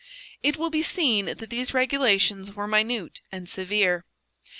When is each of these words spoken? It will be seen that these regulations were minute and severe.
It 0.41 0.57
will 0.57 0.71
be 0.71 0.81
seen 0.81 1.25
that 1.25 1.51
these 1.51 1.75
regulations 1.75 2.55
were 2.55 2.67
minute 2.67 3.21
and 3.31 3.47
severe. 3.47 4.03